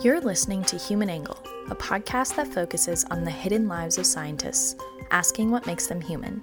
You're 0.00 0.20
listening 0.20 0.62
to 0.66 0.78
Human 0.78 1.10
Angle, 1.10 1.42
a 1.70 1.74
podcast 1.74 2.36
that 2.36 2.46
focuses 2.46 3.04
on 3.06 3.24
the 3.24 3.32
hidden 3.32 3.66
lives 3.66 3.98
of 3.98 4.06
scientists, 4.06 4.76
asking 5.10 5.50
what 5.50 5.66
makes 5.66 5.88
them 5.88 6.00
human. 6.00 6.40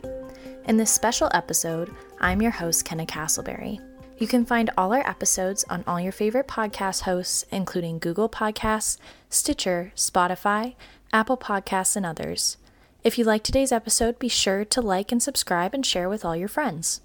In 0.67 0.75
this 0.75 0.91
special 0.91 1.29
episode, 1.33 1.89
I'm 2.19 2.41
your 2.41 2.51
host, 2.51 2.83
Kenna 2.83 3.05
Castleberry. 3.05 3.79
You 4.17 4.27
can 4.27 4.45
find 4.45 4.71
all 4.77 4.91
our 4.91 5.09
episodes 5.09 5.63
on 5.69 5.85
all 5.87 6.01
your 6.01 6.11
favorite 6.11 6.49
podcast 6.49 7.03
hosts, 7.03 7.45
including 7.49 7.99
Google 7.99 8.27
Podcasts, 8.27 8.97
Stitcher, 9.29 9.93
Spotify, 9.95 10.75
Apple 11.13 11.37
Podcasts, 11.37 11.95
and 11.95 12.05
others. 12.05 12.57
If 13.05 13.17
you 13.17 13.23
like 13.23 13.43
today's 13.43 13.71
episode, 13.71 14.19
be 14.19 14.27
sure 14.27 14.65
to 14.65 14.81
like 14.81 15.13
and 15.13 15.23
subscribe 15.23 15.73
and 15.73 15.85
share 15.85 16.09
with 16.09 16.25
all 16.25 16.35
your 16.35 16.49
friends. 16.49 16.99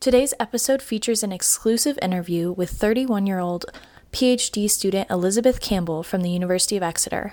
Today's 0.00 0.32
episode 0.40 0.80
features 0.80 1.22
an 1.22 1.32
exclusive 1.32 1.98
interview 2.00 2.50
with 2.50 2.70
31 2.70 3.26
year 3.26 3.40
old 3.40 3.66
PhD 4.12 4.68
student 4.68 5.10
Elizabeth 5.10 5.58
Campbell 5.58 6.02
from 6.02 6.20
the 6.20 6.28
University 6.28 6.76
of 6.76 6.82
Exeter. 6.82 7.32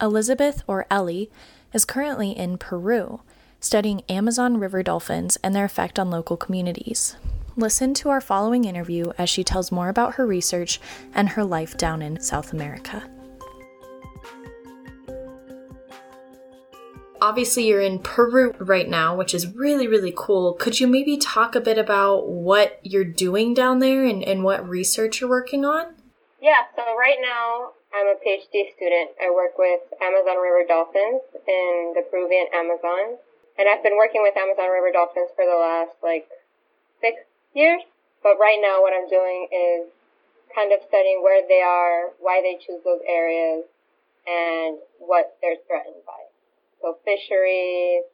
Elizabeth, 0.00 0.64
or 0.66 0.86
Ellie, 0.90 1.30
is 1.74 1.84
currently 1.84 2.30
in 2.30 2.56
Peru, 2.56 3.20
studying 3.60 4.00
Amazon 4.08 4.56
river 4.56 4.82
dolphins 4.82 5.36
and 5.44 5.54
their 5.54 5.66
effect 5.66 5.98
on 5.98 6.10
local 6.10 6.38
communities. 6.38 7.16
Listen 7.56 7.92
to 7.92 8.08
our 8.08 8.22
following 8.22 8.64
interview 8.64 9.12
as 9.18 9.28
she 9.28 9.44
tells 9.44 9.70
more 9.70 9.90
about 9.90 10.14
her 10.14 10.26
research 10.26 10.80
and 11.12 11.28
her 11.30 11.44
life 11.44 11.76
down 11.76 12.00
in 12.00 12.18
South 12.20 12.54
America. 12.54 13.08
Obviously, 17.20 17.66
you're 17.66 17.82
in 17.82 17.98
Peru 17.98 18.54
right 18.58 18.88
now, 18.88 19.14
which 19.14 19.34
is 19.34 19.54
really, 19.54 19.86
really 19.86 20.14
cool. 20.16 20.54
Could 20.54 20.80
you 20.80 20.86
maybe 20.86 21.18
talk 21.18 21.54
a 21.54 21.60
bit 21.60 21.76
about 21.76 22.28
what 22.28 22.80
you're 22.82 23.04
doing 23.04 23.52
down 23.52 23.80
there 23.80 24.06
and, 24.06 24.22
and 24.22 24.42
what 24.42 24.66
research 24.66 25.20
you're 25.20 25.28
working 25.28 25.66
on? 25.66 25.97
Yeah, 26.40 26.70
so 26.78 26.94
right 26.94 27.18
now 27.18 27.74
I'm 27.90 28.06
a 28.06 28.18
PhD 28.22 28.70
student. 28.78 29.10
I 29.18 29.26
work 29.34 29.58
with 29.58 29.82
Amazon 29.98 30.38
River 30.38 30.62
dolphins 30.70 31.26
in 31.34 31.98
the 31.98 32.06
Peruvian 32.06 32.46
Amazon. 32.54 33.18
And 33.58 33.66
I've 33.66 33.82
been 33.82 33.98
working 33.98 34.22
with 34.22 34.38
Amazon 34.38 34.70
River 34.70 34.94
dolphins 34.94 35.34
for 35.34 35.42
the 35.42 35.58
last 35.58 35.98
like 35.98 36.30
six 37.02 37.26
years. 37.54 37.82
But 38.22 38.38
right 38.38 38.58
now 38.62 38.82
what 38.82 38.94
I'm 38.94 39.10
doing 39.10 39.50
is 39.50 39.90
kind 40.54 40.70
of 40.70 40.78
studying 40.86 41.26
where 41.26 41.42
they 41.42 41.58
are, 41.58 42.14
why 42.22 42.38
they 42.38 42.54
choose 42.54 42.86
those 42.86 43.02
areas, 43.02 43.66
and 44.26 44.78
what 45.02 45.34
they're 45.42 45.58
threatened 45.66 46.06
by. 46.06 46.22
So 46.82 47.02
fisheries, 47.04 48.06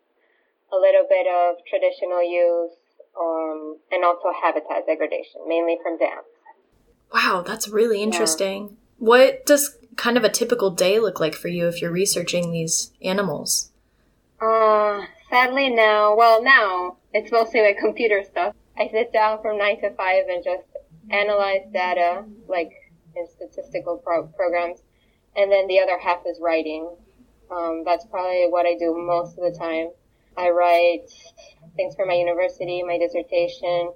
a 0.72 0.78
little 0.80 1.05
bit 1.05 1.28
of 1.28 1.61
traditional 1.69 2.25
use, 2.25 2.72
um, 3.20 3.77
and 3.92 4.05
also 4.05 4.33
habitat 4.33 4.89
degradation, 4.89 5.45
mainly 5.47 5.77
from 5.84 5.98
dams. 5.98 6.33
Wow, 7.15 7.45
that's 7.47 7.69
really 7.69 8.03
interesting. 8.03 8.65
Yeah. 8.65 8.75
What 8.98 9.47
does 9.47 9.79
kind 9.95 10.17
of 10.17 10.25
a 10.25 10.29
typical 10.29 10.70
day 10.70 10.98
look 10.98 11.20
like 11.20 11.34
for 11.34 11.47
you 11.47 11.69
if 11.69 11.81
you're 11.81 11.93
researching 11.93 12.51
these 12.51 12.91
animals? 13.01 13.70
Uh, 14.43 15.03
sadly 15.31 15.70
now, 15.70 16.17
well 16.17 16.42
now, 16.42 16.97
it's 17.12 17.31
mostly 17.31 17.62
like 17.62 17.79
computer 17.79 18.25
stuff. 18.25 18.57
I 18.77 18.89
sit 18.89 19.12
down 19.12 19.41
from 19.41 19.59
9 19.59 19.81
to 19.83 19.91
5 19.91 20.25
and 20.29 20.42
just 20.42 20.65
analyze 21.09 21.62
data, 21.73 22.25
like 22.48 22.73
in 23.15 23.29
statistical 23.29 23.98
pro- 23.98 24.27
programs, 24.27 24.81
and 25.37 25.53
then 25.53 25.69
the 25.69 25.79
other 25.79 25.97
half 25.97 26.23
is 26.27 26.41
writing. 26.41 26.91
Um, 27.48 27.83
that's 27.85 28.05
probably 28.07 28.47
what 28.48 28.67
I 28.67 28.77
do 28.77 28.92
most 28.92 29.39
of 29.39 29.45
the 29.45 29.57
time. 29.57 29.91
I 30.37 30.51
write 30.51 31.09
things 31.77 31.95
for 31.95 32.07
my 32.07 32.15
university, 32.15 32.83
my 32.83 32.98
dissertation, 32.98 33.92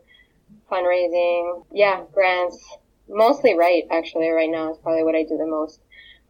fundraising, 0.70 1.64
yeah, 1.72 2.02
grants, 2.12 2.78
mostly 3.08 3.54
write 3.56 3.84
actually 3.90 4.28
right 4.30 4.50
now 4.50 4.72
is 4.72 4.78
probably 4.78 5.04
what 5.04 5.14
I 5.14 5.22
do 5.22 5.36
the 5.36 5.46
most. 5.46 5.80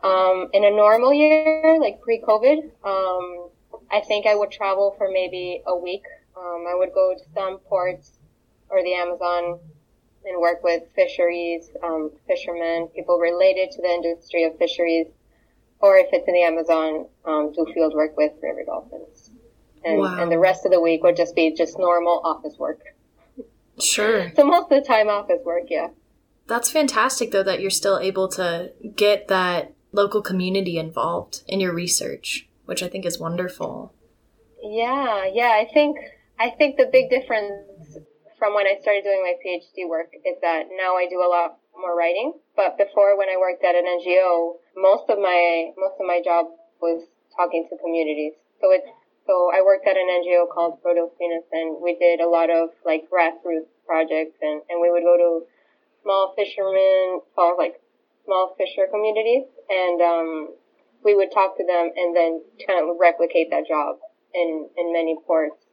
Um, 0.03 0.49
in 0.53 0.65
a 0.65 0.71
normal 0.71 1.13
year, 1.13 1.79
like 1.81 2.01
pre-COVID, 2.01 2.71
um, 2.85 3.49
I 3.91 4.01
think 4.01 4.27
I 4.27 4.35
would 4.35 4.51
travel 4.51 4.95
for 4.97 5.11
maybe 5.11 5.63
a 5.67 5.77
week. 5.77 6.05
Um, 6.37 6.65
I 6.69 6.75
would 6.75 6.93
go 6.95 7.15
to 7.15 7.25
some 7.35 7.59
ports 7.59 8.13
or 8.71 8.83
the 8.83 8.95
Amazon 8.95 9.59
and 10.25 10.41
work 10.41 10.63
with 10.63 10.83
fisheries, 10.95 11.71
um, 11.83 12.11
fishermen, 12.27 12.89
people 12.95 13.19
related 13.19 13.71
to 13.73 13.83
the 13.83 13.89
industry 13.89 14.45
of 14.45 14.57
fisheries, 14.59 15.07
or 15.81 15.97
if 15.97 16.09
it's 16.13 16.27
in 16.29 16.35
the 16.35 16.43
Amazon, 16.43 17.07
um, 17.25 17.53
do 17.53 17.67
field 17.73 17.95
work 17.95 18.17
with 18.17 18.33
river 18.43 18.65
dolphins. 18.65 19.31
And, 19.85 19.99
wow. 19.99 20.21
and 20.21 20.31
the 20.31 20.39
rest 20.39 20.67
of 20.67 20.73
the 20.73 20.81
week 20.81 21.03
would 21.03 21.17
just 21.17 21.35
be 21.35 21.55
just 21.55 21.79
normal 21.79 22.21
office 22.25 22.59
work. 22.59 22.81
Sure. 23.81 24.31
so 24.37 24.45
most 24.45 24.65
of 24.65 24.71
the 24.71 24.83
time 24.83 25.09
office 25.09 25.41
work, 25.45 25.65
yeah. 25.69 25.89
That's 26.49 26.71
fantastic, 26.71 27.31
though, 27.31 27.43
that 27.45 27.61
you're 27.61 27.71
still 27.71 27.99
able 27.99 28.27
to 28.29 28.73
get 28.97 29.29
that 29.29 29.75
local 29.93 30.23
community 30.23 30.79
involved 30.79 31.43
in 31.47 31.61
your 31.61 31.75
research, 31.75 32.49
which 32.65 32.83
I 32.83 32.89
think 32.89 33.05
is 33.05 33.21
wonderful. 33.21 33.93
Yeah, 34.63 35.29
yeah. 35.33 35.53
I 35.55 35.69
think 35.73 35.99
I 36.41 36.51
think 36.51 36.77
the 36.77 36.89
big 36.91 37.11
difference 37.11 37.99
from 38.39 38.55
when 38.55 38.67
I 38.67 38.81
started 38.81 39.05
doing 39.05 39.23
my 39.23 39.35
PhD 39.45 39.89
work 39.89 40.11
is 40.25 40.37
that 40.41 40.67
now 40.73 40.97
I 40.97 41.07
do 41.11 41.21
a 41.21 41.29
lot 41.29 41.59
more 41.77 41.97
writing. 41.97 42.33
But 42.57 42.79
before, 42.79 43.17
when 43.19 43.29
I 43.29 43.37
worked 43.37 43.63
at 43.63 43.75
an 43.75 43.85
NGO, 43.85 44.57
most 44.77 45.11
of 45.11 45.19
my 45.19 45.71
most 45.77 46.01
of 46.01 46.07
my 46.07 46.21
job 46.25 46.47
was 46.81 47.07
talking 47.37 47.69
to 47.71 47.77
communities. 47.77 48.35
So 48.61 48.73
it's 48.73 48.89
so 49.27 49.53
I 49.53 49.61
worked 49.61 49.87
at 49.87 49.97
an 49.97 50.09
NGO 50.09 50.49
called 50.49 50.81
ProDelphinus, 50.83 51.45
and 51.53 51.77
we 51.83 51.95
did 52.01 52.21
a 52.21 52.29
lot 52.29 52.49
of 52.49 52.71
like 52.87 53.05
grassroots 53.13 53.69
projects, 53.87 54.41
and 54.41 54.63
and 54.71 54.81
we 54.81 54.91
would 54.91 55.05
go 55.05 55.17
to 55.17 55.47
small 56.03 56.35
fishermen, 56.37 57.21
small 57.35 57.57
like 57.57 57.81
small 58.25 58.55
fisher 58.59 58.87
communities, 58.91 59.45
and 59.69 60.01
um, 60.03 60.49
we 61.05 61.15
would 61.15 61.33
talk 61.33 61.57
to 61.57 61.65
them 61.65 61.91
and 61.97 62.17
then 62.17 62.43
kind 62.67 62.83
of 62.83 62.97
replicate 63.01 63.51
that 63.51 63.67
job 63.67 63.97
in 64.35 64.69
in 64.77 64.93
many 64.93 65.17
ports. 65.27 65.65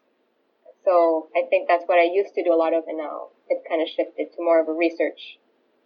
So 0.86 1.30
I 1.36 1.50
think 1.50 1.68
that's 1.68 1.84
what 1.88 1.98
I 1.98 2.04
used 2.04 2.36
to 2.36 2.44
do 2.44 2.54
a 2.54 2.56
lot 2.56 2.74
of, 2.74 2.84
and 2.88 2.98
now 2.98 3.30
it's 3.50 3.66
kind 3.68 3.82
of 3.82 3.88
shifted 3.88 4.32
to 4.36 4.44
more 4.44 4.62
of 4.62 4.68
a 4.68 4.74
research 4.74 5.40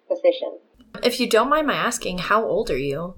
position. 0.08 0.60
If 1.04 1.20
you 1.20 1.30
don't 1.30 1.50
mind 1.50 1.68
my 1.68 1.76
asking, 1.76 2.18
how 2.18 2.44
old 2.44 2.70
are 2.70 2.78
you? 2.78 3.16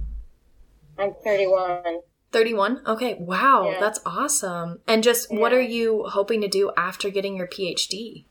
I'm 0.98 1.14
31. 1.24 2.02
31? 2.32 2.82
Okay, 2.86 3.16
wow, 3.20 3.72
yeah. 3.72 3.80
that's 3.80 4.00
awesome. 4.06 4.80
And 4.88 5.04
just 5.04 5.32
yeah. 5.32 5.40
what 5.40 5.54
are 5.54 5.62
you 5.62 6.06
hoping 6.08 6.42
to 6.42 6.48
do 6.48 6.72
after 6.78 7.10
getting 7.10 7.36
your 7.36 7.48
PhD? 7.48 8.26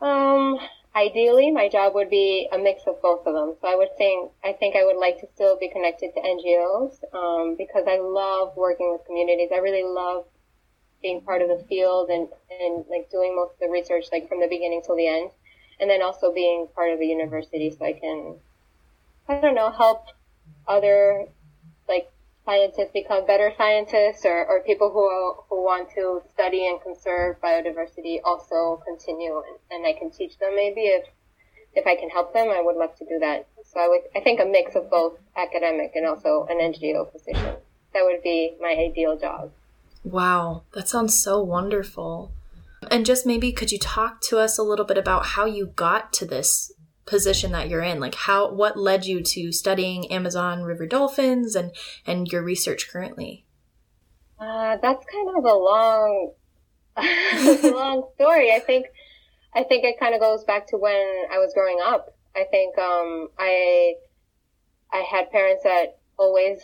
Um, 0.00 0.58
ideally 0.94 1.50
my 1.50 1.68
job 1.68 1.94
would 1.94 2.10
be 2.10 2.48
a 2.52 2.58
mix 2.58 2.82
of 2.86 3.00
both 3.00 3.26
of 3.26 3.34
them. 3.34 3.54
So 3.60 3.68
I 3.68 3.76
would 3.76 3.96
think 3.96 4.32
I 4.44 4.52
think 4.52 4.76
I 4.76 4.84
would 4.84 4.96
like 4.96 5.20
to 5.20 5.26
still 5.34 5.58
be 5.58 5.68
connected 5.68 6.12
to 6.14 6.20
NGOs 6.20 6.98
um, 7.14 7.56
because 7.56 7.84
I 7.88 7.98
love 7.98 8.56
working 8.56 8.92
with 8.92 9.06
communities. 9.06 9.50
I 9.52 9.58
really 9.58 9.84
love 9.84 10.26
being 11.00 11.20
part 11.20 11.42
of 11.42 11.48
the 11.48 11.64
field 11.68 12.10
and 12.10 12.28
and 12.50 12.84
like 12.88 13.10
doing 13.10 13.34
most 13.34 13.54
of 13.54 13.60
the 13.60 13.68
research 13.68 14.06
like 14.12 14.28
from 14.28 14.40
the 14.40 14.48
beginning 14.48 14.82
till 14.84 14.96
the 14.96 15.08
end, 15.08 15.30
and 15.80 15.88
then 15.90 16.02
also 16.02 16.32
being 16.32 16.68
part 16.74 16.92
of 16.92 17.00
a 17.00 17.04
university 17.04 17.70
so 17.70 17.84
I 17.84 17.92
can 17.92 18.36
I 19.28 19.40
don't 19.40 19.54
know 19.54 19.70
help 19.70 20.06
other 20.66 21.26
scientists 22.44 22.90
become 22.92 23.26
better 23.26 23.52
scientists 23.56 24.24
or, 24.24 24.46
or 24.46 24.62
people 24.64 24.90
who, 24.90 25.34
who 25.48 25.62
want 25.62 25.88
to 25.94 26.20
study 26.32 26.66
and 26.66 26.80
conserve 26.82 27.40
biodiversity 27.40 28.18
also 28.24 28.82
continue 28.84 29.36
and, 29.36 29.58
and 29.70 29.86
I 29.86 29.98
can 29.98 30.10
teach 30.10 30.38
them 30.38 30.54
maybe 30.56 30.82
if 30.82 31.06
if 31.74 31.86
I 31.86 31.96
can 31.96 32.10
help 32.10 32.34
them 32.34 32.48
I 32.48 32.60
would 32.60 32.76
love 32.76 32.96
to 32.96 33.04
do 33.04 33.18
that. 33.20 33.46
So 33.64 33.80
I 33.80 33.88
would 33.88 34.02
I 34.14 34.20
think 34.20 34.40
a 34.40 34.44
mix 34.44 34.74
of 34.74 34.90
both 34.90 35.18
academic 35.36 35.92
and 35.94 36.06
also 36.06 36.46
an 36.50 36.58
NGO 36.58 37.10
position. 37.12 37.56
That 37.94 38.04
would 38.04 38.22
be 38.22 38.56
my 38.60 38.70
ideal 38.70 39.18
job. 39.18 39.52
Wow 40.04 40.64
that 40.74 40.88
sounds 40.88 41.16
so 41.16 41.40
wonderful. 41.40 42.32
And 42.90 43.06
just 43.06 43.24
maybe 43.24 43.52
could 43.52 43.70
you 43.70 43.78
talk 43.78 44.20
to 44.22 44.38
us 44.38 44.58
a 44.58 44.64
little 44.64 44.84
bit 44.84 44.98
about 44.98 45.26
how 45.26 45.44
you 45.44 45.66
got 45.66 46.12
to 46.14 46.26
this 46.26 46.72
position 47.04 47.52
that 47.52 47.68
you're 47.68 47.82
in 47.82 47.98
like 48.00 48.14
how 48.14 48.50
what 48.50 48.78
led 48.78 49.04
you 49.04 49.20
to 49.22 49.50
studying 49.50 50.10
amazon 50.12 50.62
river 50.62 50.86
dolphins 50.86 51.56
and 51.56 51.72
and 52.06 52.30
your 52.30 52.42
research 52.42 52.88
currently 52.90 53.44
uh, 54.38 54.76
that's 54.82 55.04
kind 55.06 55.28
of 55.36 55.44
a 55.44 55.54
long 55.54 56.32
long 56.96 58.08
story 58.14 58.52
i 58.52 58.60
think 58.60 58.86
i 59.54 59.62
think 59.62 59.84
it 59.84 59.98
kind 59.98 60.14
of 60.14 60.20
goes 60.20 60.44
back 60.44 60.66
to 60.66 60.76
when 60.76 61.24
i 61.32 61.38
was 61.38 61.52
growing 61.54 61.78
up 61.82 62.16
i 62.36 62.44
think 62.50 62.76
um 62.78 63.28
i 63.38 63.94
i 64.92 64.98
had 64.98 65.30
parents 65.30 65.64
that 65.64 65.98
always 66.18 66.60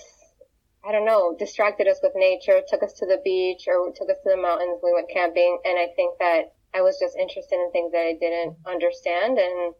I 0.86 0.92
don't 0.92 1.04
know, 1.04 1.34
distracted 1.38 1.88
us 1.88 1.98
with 2.02 2.12
nature, 2.14 2.62
took 2.66 2.82
us 2.82 2.94
to 2.94 3.06
the 3.06 3.20
beach 3.24 3.66
or 3.66 3.92
took 3.92 4.08
us 4.08 4.16
to 4.22 4.30
the 4.30 4.40
mountains. 4.40 4.80
We 4.82 4.92
went 4.94 5.10
camping. 5.10 5.58
And 5.64 5.78
I 5.78 5.88
think 5.94 6.18
that 6.18 6.54
I 6.72 6.82
was 6.82 6.98
just 6.98 7.16
interested 7.16 7.56
in 7.56 7.70
things 7.72 7.92
that 7.92 8.06
I 8.06 8.16
didn't 8.18 8.56
understand. 8.64 9.38
And 9.38 9.74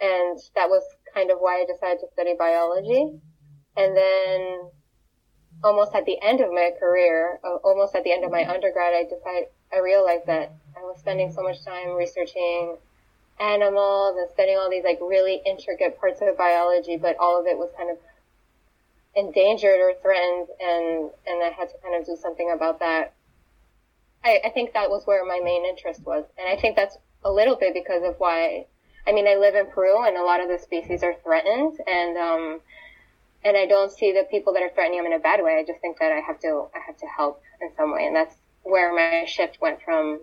and 0.00 0.38
that 0.54 0.68
was 0.68 0.82
kind 1.14 1.30
of 1.30 1.38
why 1.38 1.60
I 1.60 1.66
decided 1.66 2.00
to 2.00 2.06
study 2.12 2.34
biology. 2.38 3.20
And 3.76 3.96
then 3.96 4.70
almost 5.64 5.94
at 5.94 6.04
the 6.04 6.20
end 6.22 6.40
of 6.40 6.50
my 6.50 6.72
career, 6.78 7.38
uh, 7.44 7.56
almost 7.64 7.94
at 7.94 8.04
the 8.04 8.12
end 8.12 8.24
of 8.24 8.30
my 8.30 8.48
undergrad, 8.48 8.92
I 8.94 9.04
decided, 9.04 9.48
I 9.72 9.78
realized 9.78 10.26
that 10.26 10.52
I 10.76 10.82
was 10.82 10.98
spending 10.98 11.32
so 11.32 11.42
much 11.42 11.64
time 11.64 11.90
researching 11.90 12.76
animals 13.40 14.16
and 14.18 14.28
studying 14.30 14.58
all 14.58 14.70
these 14.70 14.84
like 14.84 14.98
really 15.00 15.40
intricate 15.46 15.98
parts 15.98 16.20
of 16.22 16.36
biology, 16.36 16.96
but 16.96 17.16
all 17.18 17.40
of 17.40 17.46
it 17.46 17.56
was 17.56 17.70
kind 17.76 17.90
of 17.90 17.98
endangered 19.14 19.78
or 19.80 19.92
threatened, 20.00 20.48
and 20.60 21.10
and 21.26 21.42
I 21.42 21.50
had 21.56 21.68
to 21.68 21.74
kind 21.82 22.00
of 22.00 22.06
do 22.06 22.16
something 22.16 22.50
about 22.50 22.80
that. 22.80 23.14
I, 24.24 24.40
I 24.44 24.50
think 24.50 24.72
that 24.72 24.90
was 24.90 25.06
where 25.06 25.24
my 25.24 25.40
main 25.42 25.64
interest 25.64 26.04
was, 26.04 26.24
and 26.38 26.48
I 26.48 26.60
think 26.60 26.76
that's 26.76 26.96
a 27.24 27.30
little 27.30 27.56
bit 27.56 27.74
because 27.74 28.02
of 28.04 28.16
why. 28.18 28.66
I 29.06 29.12
mean, 29.12 29.26
I 29.26 29.36
live 29.36 29.54
in 29.54 29.66
Peru, 29.66 30.04
and 30.06 30.16
a 30.16 30.22
lot 30.22 30.40
of 30.40 30.48
the 30.48 30.58
species 30.58 31.02
are 31.02 31.14
threatened, 31.24 31.78
and 31.86 32.16
um, 32.16 32.60
and 33.44 33.56
I 33.56 33.66
don't 33.66 33.90
see 33.90 34.12
the 34.12 34.26
people 34.30 34.52
that 34.52 34.62
are 34.62 34.70
threatening 34.70 35.02
them 35.02 35.12
in 35.12 35.18
a 35.18 35.22
bad 35.22 35.42
way. 35.42 35.58
I 35.58 35.64
just 35.64 35.80
think 35.80 35.98
that 35.98 36.12
I 36.12 36.20
have 36.20 36.38
to 36.40 36.68
I 36.74 36.78
have 36.86 36.96
to 36.98 37.06
help 37.06 37.42
in 37.60 37.70
some 37.76 37.92
way, 37.92 38.06
and 38.06 38.14
that's 38.14 38.36
where 38.62 38.94
my 38.94 39.24
shift 39.26 39.58
went 39.60 39.82
from 39.82 40.20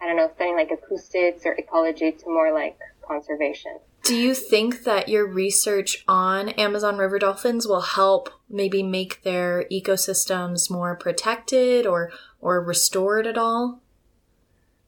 I 0.00 0.06
don't 0.06 0.16
know 0.16 0.30
studying 0.34 0.56
like 0.56 0.70
acoustics 0.70 1.46
or 1.46 1.52
ecology 1.52 2.12
to 2.12 2.24
more 2.26 2.52
like 2.52 2.78
conservation. 3.06 3.78
Do 4.02 4.14
you 4.14 4.34
think 4.34 4.84
that 4.84 5.08
your 5.08 5.26
research 5.26 6.04
on 6.06 6.50
Amazon 6.50 6.96
river 6.96 7.18
dolphins 7.18 7.66
will 7.66 7.80
help 7.80 8.30
maybe 8.48 8.82
make 8.82 9.22
their 9.22 9.64
ecosystems 9.72 10.70
more 10.70 10.94
protected 10.96 11.86
or 11.86 12.12
or 12.40 12.62
restored 12.62 13.26
at 13.26 13.38
all? 13.38 13.80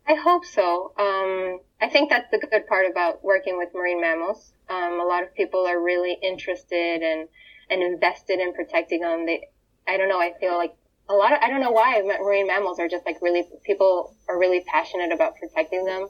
I 0.06 0.14
hope 0.14 0.44
so. 0.44 0.92
Um, 0.98 1.60
I 1.80 1.88
think 1.88 2.10
that's 2.10 2.30
the 2.30 2.38
good 2.38 2.66
part 2.66 2.90
about 2.90 3.22
working 3.22 3.56
with 3.56 3.68
marine 3.74 4.00
mammals. 4.00 4.52
Um, 4.68 5.00
a 5.00 5.04
lot 5.04 5.22
of 5.22 5.34
people 5.34 5.66
are 5.66 5.80
really 5.80 6.18
interested 6.22 7.02
and 7.02 7.28
and 7.70 7.82
invested 7.82 8.40
in 8.40 8.54
protecting 8.54 9.00
them. 9.00 9.26
They, 9.26 9.48
I 9.86 9.96
don't 9.96 10.08
know. 10.08 10.18
I 10.20 10.32
feel 10.40 10.56
like 10.56 10.74
a 11.08 11.14
lot 11.14 11.32
of 11.32 11.38
I 11.42 11.48
don't 11.48 11.60
know 11.60 11.70
why 11.70 12.02
marine 12.02 12.46
mammals 12.46 12.78
are 12.78 12.88
just 12.88 13.06
like 13.06 13.22
really 13.22 13.44
people 13.64 14.14
are 14.28 14.38
really 14.38 14.64
passionate 14.66 15.12
about 15.12 15.36
protecting 15.36 15.84
them, 15.84 16.08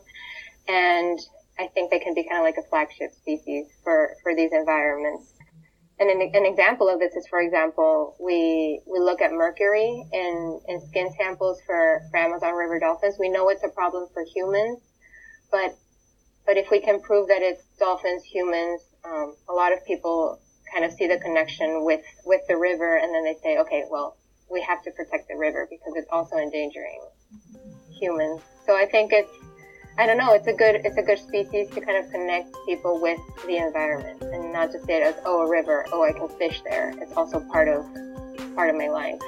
and 0.67 1.19
I 1.59 1.67
think 1.67 1.91
they 1.91 1.99
can 1.99 2.15
be 2.15 2.23
kind 2.23 2.39
of 2.39 2.45
like 2.45 2.57
a 2.57 2.69
flagship 2.69 3.13
species 3.13 3.67
for, 3.83 4.15
for 4.23 4.35
these 4.35 4.53
environments. 4.53 5.35
And 5.99 6.09
an, 6.09 6.31
an 6.33 6.47
example 6.47 6.89
of 6.89 7.01
this 7.01 7.15
is, 7.17 7.27
for 7.27 7.41
example, 7.41 8.15
we, 8.21 8.81
we 8.87 9.01
look 9.01 9.21
at 9.21 9.33
mercury 9.33 10.07
in, 10.13 10.61
in 10.69 10.81
skin 10.87 11.11
samples 11.19 11.61
for, 11.67 12.03
for 12.11 12.17
Amazon 12.17 12.55
River 12.55 12.79
dolphins. 12.79 13.17
We 13.19 13.29
know 13.29 13.49
it's 13.49 13.65
a 13.65 13.69
problem 13.69 14.07
for 14.15 14.25
humans, 14.33 14.79
but, 15.51 15.77
but 16.47 16.57
if 16.57 16.71
we 16.71 16.81
can 16.81 17.01
prove 17.01 17.29
that 17.29 17.43
it's 17.43 17.63
dolphins, 17.79 18.25
humans, 18.25 18.81
um, 19.05 19.35
a 19.49 19.53
lot 19.53 19.73
of 19.73 19.85
people 19.87 20.39
kind 20.73 20.85
of 20.85 20.93
see 20.93 21.07
the 21.07 21.19
connection 21.19 21.85
with, 21.85 22.03
with 22.25 22.41
the 22.49 22.57
river 22.57 22.97
and 22.97 23.15
then 23.15 23.25
they 23.25 23.37
say, 23.43 23.59
okay, 23.59 23.85
well, 23.91 24.17
we 24.51 24.63
have 24.63 24.83
to 24.83 24.91
protect 24.91 25.29
the 25.29 25.37
river 25.37 25.67
because 25.69 25.93
it's 25.97 26.09
also 26.11 26.37
endangering 26.37 27.01
humans. 27.99 28.41
So 28.67 28.75
I 28.75 28.87
think 28.87 29.13
it's, 29.13 29.33
I 29.99 30.07
don't 30.07 30.17
know. 30.17 30.33
It's 30.33 30.47
a 30.47 30.53
good 30.53 30.77
it's 30.85 30.97
a 30.97 31.03
good 31.03 31.19
species 31.19 31.69
to 31.71 31.81
kind 31.81 31.99
of 31.99 32.09
connect 32.13 32.57
people 32.67 33.01
with 33.03 33.19
the 33.47 33.57
environment 33.57 34.23
and 34.23 34.53
not 34.53 34.71
just 34.71 34.87
say 34.87 34.99
it 34.99 35.03
as 35.03 35.17
oh 35.25 35.41
a 35.41 35.51
river, 35.51 35.87
oh 35.93 36.05
I 36.05 36.13
can 36.13 36.29
fish 36.39 36.63
there. 36.63 36.95
It's 37.01 37.13
also 37.17 37.41
part 37.51 37.67
of 37.67 37.85
part 38.55 38.71
of 38.71 38.77
my 38.77 38.87
life. 38.87 39.19